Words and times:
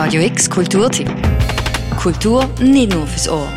Radio 0.00 0.22
X 0.22 0.48
Kulturtipp. 0.48 1.10
Kultur 2.00 2.48
nicht 2.60 2.94
nur 2.94 3.04
fürs 3.08 3.28
Ohr. 3.28 3.48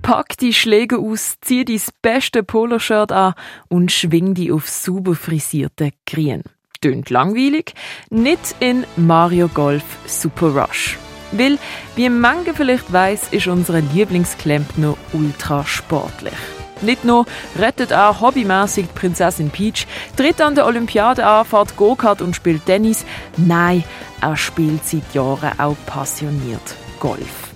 Pack 0.00 0.38
die 0.38 0.54
Schläge 0.54 0.98
aus, 0.98 1.34
zieh 1.42 1.66
dein 1.66 1.82
beste 2.00 2.42
Poloshirt 2.42 3.12
an 3.12 3.34
und 3.68 3.92
schwing 3.92 4.32
die 4.32 4.52
auf 4.52 4.70
super 4.70 5.14
frisierte 5.14 5.90
Grien. 6.06 6.44
Tönt 6.80 7.10
langweilig? 7.10 7.74
Nicht 8.08 8.56
in 8.60 8.86
Mario 8.96 9.48
Golf 9.48 9.84
Super 10.06 10.46
Rush. 10.58 10.96
Weil, 11.32 11.58
wie 11.94 12.08
manche 12.08 12.54
vielleicht 12.54 12.90
weiss, 12.94 13.28
ist 13.30 13.48
unser 13.48 13.82
Lieblingsklempner 13.82 14.96
ultra 15.12 15.66
sportlich. 15.66 16.59
Nicht 16.82 17.04
nur 17.04 17.26
rettet 17.58 17.90
er 17.90 18.20
hobbymäßig 18.20 18.86
die 18.86 18.98
Prinzessin 18.98 19.50
Peach, 19.50 19.86
tritt 20.16 20.40
an 20.40 20.54
der 20.54 20.66
Olympiade 20.66 21.24
an, 21.26 21.44
fährt 21.44 21.76
Go-Kart 21.76 22.22
und 22.22 22.34
spielt 22.34 22.66
Tennis. 22.66 23.04
Nein, 23.36 23.84
er 24.20 24.36
spielt 24.36 24.86
seit 24.86 25.14
Jahren 25.14 25.58
auch 25.58 25.76
passioniert 25.86 26.74
Golf. 26.98 27.50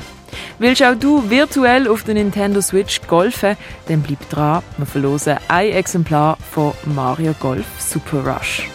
Willst 0.58 0.82
auch 0.82 0.94
du 0.94 1.30
virtuell 1.30 1.88
auf 1.88 2.04
der 2.04 2.14
Nintendo 2.14 2.60
Switch 2.60 3.00
golfen? 3.06 3.56
Dann 3.88 4.02
bleib 4.02 4.28
dran, 4.30 4.62
wir 4.76 4.86
verlosen 4.86 5.38
ein 5.48 5.70
Exemplar 5.70 6.38
von 6.52 6.72
Mario 6.84 7.34
Golf 7.40 7.66
Super 7.78 8.24
Rush. 8.24 8.68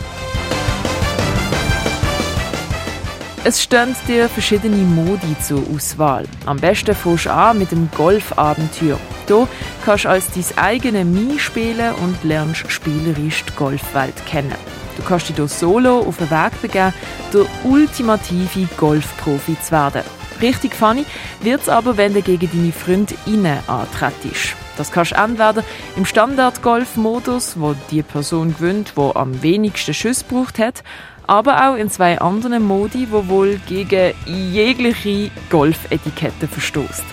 Es 3.45 3.63
stehen 3.63 3.95
dir 4.05 4.27
verschiedene 4.27 4.75
Modi 4.75 5.33
zur 5.41 5.63
Auswahl. 5.73 6.25
Am 6.45 6.57
besten 6.57 6.93
fängst 6.93 7.25
du 7.25 7.33
an 7.33 7.57
mit 7.57 7.71
dem 7.71 7.89
Golfabenteuer. 7.95 8.99
Hier 9.27 9.47
kannst 9.85 10.03
du 10.03 10.09
als 10.09 10.25
dein 10.31 10.57
eigenes 10.57 11.05
Mii 11.05 11.39
spielen 11.39 11.93
und 12.03 12.21
lernst 12.25 12.69
spielerisch 12.69 13.45
die 13.45 13.55
Golfwelt 13.55 14.25
kennen. 14.25 14.55
Du 14.97 15.03
kannst 15.03 15.29
dich 15.29 15.37
hier 15.37 15.47
solo 15.47 15.99
auf 15.99 16.17
den 16.17 16.29
Weg 16.29 16.61
begeben, 16.61 16.93
der 17.33 17.45
ultimative 17.63 18.67
Golfprofi 18.75 19.55
zu 19.61 19.71
werden. 19.71 20.03
Richtig 20.41 20.75
funny 20.75 21.05
wird 21.41 21.61
es 21.61 21.69
aber, 21.69 21.95
wenn 21.95 22.13
du 22.13 22.21
gegen 22.21 22.49
deine 22.51 22.73
Freundinnen 22.73 23.59
antrittst. 23.67 24.55
Das 24.75 24.91
kannst 24.91 25.11
du 25.11 25.15
entweder 25.15 25.63
im 25.95 26.05
Standard-Golf-Modus, 26.05 27.53
wo 27.57 27.73
die 27.89 28.03
Person 28.03 28.53
gewinnt, 28.53 28.93
die 28.97 29.15
am 29.15 29.41
wenigsten 29.41 29.93
Schuss 29.93 30.27
gebraucht 30.27 30.59
hat, 30.59 30.83
aber 31.29 31.69
auch 31.69 31.75
in 31.75 31.91
zwei 31.91 32.19
anderen 32.19 32.63
Modi, 32.63 33.07
wo 33.11 33.27
wohl 33.27 33.61
gegen 33.67 34.15
jegliche 34.25 35.29
Golfetikette 35.51 36.47
verstoßt. 36.47 37.03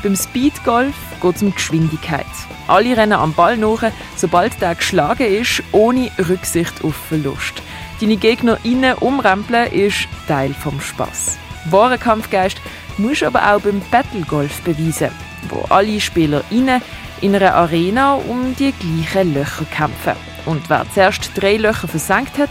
Beim 0.00 0.14
Speedgolf 0.14 0.94
geht 1.20 1.34
es 1.34 1.42
um 1.42 1.52
Geschwindigkeit. 1.52 2.24
Alle 2.68 2.96
rennen 2.96 3.14
am 3.14 3.34
Ball 3.34 3.56
nach, 3.56 3.90
sobald 4.14 4.60
der 4.60 4.76
geschlagen 4.76 5.26
ist, 5.26 5.64
ohne 5.72 6.08
Rücksicht 6.28 6.84
auf 6.84 6.94
Verlust. 6.94 7.60
Deine 8.00 8.16
Gegner 8.16 8.58
innen 8.62 8.94
umrempeln 8.94 9.72
ist 9.72 10.06
Teil 10.28 10.54
vom 10.54 10.80
Spaß. 10.80 11.36
Wahre 11.68 11.98
Kampfgeist 11.98 12.58
musst 12.96 13.22
du 13.22 13.26
aber 13.26 13.52
auch 13.52 13.60
beim 13.60 13.82
Battlegolf 13.90 14.60
beweisen, 14.62 15.10
wo 15.48 15.64
alle 15.68 16.00
Spieler 16.00 16.44
innen 16.50 16.80
in 17.20 17.34
einer 17.34 17.56
Arena 17.56 18.14
um 18.14 18.54
die 18.54 18.72
gleichen 18.72 19.34
Löcher 19.34 19.64
kämpfen. 19.64 20.12
Und 20.46 20.70
wer 20.70 20.86
zuerst 20.94 21.32
drei 21.34 21.56
Löcher 21.56 21.88
versenkt 21.88 22.38
hat, 22.38 22.50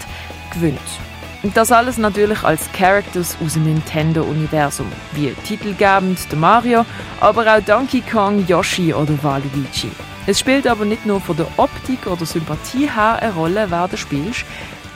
gewinnt. 0.58 0.80
Und 1.44 1.56
das 1.56 1.72
alles 1.72 1.98
natürlich 1.98 2.44
als 2.44 2.70
Characters 2.74 3.38
aus 3.44 3.54
dem 3.54 3.66
Nintendo-Universum, 3.66 4.88
wie 5.14 5.34
titelgebend 5.46 6.32
der 6.32 6.40
Mario, 6.40 6.86
aber 7.22 7.56
auch 7.56 7.62
Donkey 7.62 8.02
Kong, 8.02 8.46
Yoshi 8.48 8.94
oder 8.94 9.14
Waluigi. 9.24 9.92
Es 10.26 10.40
spielt 10.40 10.68
aber 10.68 10.84
nicht 10.84 11.06
nur 11.06 11.22
von 11.22 11.38
der 11.38 11.48
Optik 11.58 12.08
oder 12.08 12.26
Sympathie 12.26 12.90
her 12.90 13.20
eine 13.22 13.34
Rolle, 13.34 13.68
wer 13.70 13.88
du 13.88 13.96
spielst. 13.96 14.46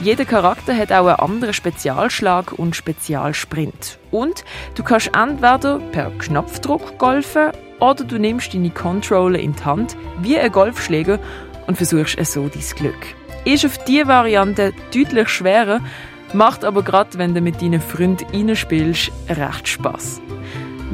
Jeder 0.01 0.25
Charakter 0.25 0.75
hat 0.75 0.91
auch 0.91 1.05
einen 1.05 1.19
anderen 1.19 1.53
Spezialschlag 1.53 2.53
und 2.53 2.75
Spezialsprint. 2.75 3.99
Und 4.09 4.43
du 4.75 4.83
kannst 4.83 5.11
entweder 5.15 5.79
per 5.91 6.09
Knopfdruck 6.09 6.97
golfen 6.97 7.51
oder 7.79 8.03
du 8.03 8.17
nimmst 8.17 8.53
deine 8.53 8.71
Controller 8.71 9.39
in 9.39 9.53
die 9.53 9.63
Hand 9.63 9.95
wie 10.21 10.37
ein 10.37 10.51
Golfschläger 10.51 11.19
und 11.67 11.77
versuchst 11.77 12.17
so 12.25 12.49
dein 12.49 12.63
Glück. 12.75 13.15
Ist 13.45 13.65
auf 13.65 13.77
diese 13.85 14.07
Variante 14.07 14.73
deutlich 14.93 15.29
schwerer, 15.29 15.79
macht 16.33 16.63
aber 16.63 16.83
gerade, 16.83 17.17
wenn 17.17 17.33
du 17.33 17.41
mit 17.41 17.61
deinen 17.61 17.81
Freunden 17.81 18.55
spielst, 18.55 19.11
recht 19.29 19.67
Spaß. 19.67 20.21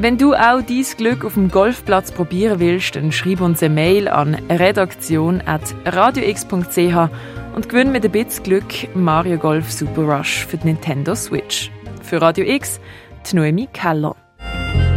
Wenn 0.00 0.16
du 0.16 0.32
auch 0.32 0.62
dein 0.62 0.84
Glück 0.96 1.24
auf 1.24 1.34
dem 1.34 1.50
Golfplatz 1.50 2.12
probieren 2.12 2.60
willst, 2.60 2.94
dann 2.94 3.10
schreib 3.10 3.40
uns 3.40 3.60
eine 3.62 3.74
Mail 3.74 4.06
an 4.06 4.36
redaktion.radiox.ch 4.48 7.10
und 7.56 7.68
gewinn 7.68 7.90
mit 7.90 8.04
ein 8.04 8.12
bisschen 8.12 8.44
Glück 8.44 8.94
Mario 8.94 9.38
Golf 9.38 9.72
Super 9.72 10.02
Rush 10.02 10.46
für 10.46 10.56
die 10.56 10.68
Nintendo 10.68 11.16
Switch. 11.16 11.72
Für 12.02 12.22
Radio 12.22 12.46
X, 12.46 12.78
die 13.28 13.36
Noemi 13.36 13.68
Keller. 13.72 14.14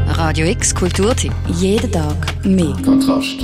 Radio 0.05 0.45
X 0.45 0.75
Kulturtipp. 0.75 1.33
Jeden 1.47 1.91
Tag 1.91 2.45
mehr. 2.45 2.75
Kontrast. 2.85 3.39